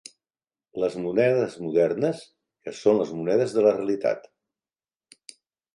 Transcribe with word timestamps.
Les 0.83 0.95
monedes 1.03 1.57
modernes, 1.65 2.23
que 2.65 2.75
són 2.81 2.99
les 3.03 3.13
monedes 3.21 3.55
de 3.61 3.67
la 3.69 3.79
realitat 3.79 4.29